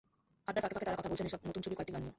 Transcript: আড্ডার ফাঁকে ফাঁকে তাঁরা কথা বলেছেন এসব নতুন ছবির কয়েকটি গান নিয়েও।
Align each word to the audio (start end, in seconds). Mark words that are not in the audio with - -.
আড্ডার 0.47 0.61
ফাঁকে 0.63 0.75
ফাঁকে 0.75 0.87
তাঁরা 0.87 0.97
কথা 0.99 1.09
বলেছেন 1.11 1.27
এসব 1.29 1.41
নতুন 1.49 1.61
ছবির 1.63 1.77
কয়েকটি 1.77 1.93
গান 1.93 2.01
নিয়েও। 2.03 2.09